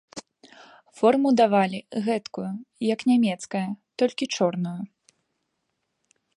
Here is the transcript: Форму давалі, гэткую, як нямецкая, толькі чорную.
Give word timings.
Форму 1.01 1.29
давалі, 1.41 1.79
гэткую, 2.07 2.47
як 2.93 2.99
нямецкая, 3.11 3.63
толькі 4.03 4.31
чорную. 4.39 4.77